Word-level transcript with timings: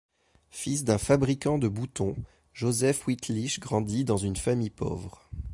Fils 0.49 0.83
d'un 0.83 0.97
fabricant 0.97 1.59
de 1.59 1.67
boutons, 1.67 2.15
Josef 2.55 3.05
Wittlich 3.05 3.59
grandit 3.59 4.03
dans 4.03 4.17
une 4.17 4.35
famille 4.35 4.71
pauvre. 4.71 5.29